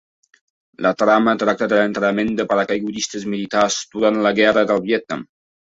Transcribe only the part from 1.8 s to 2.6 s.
l'entrenament de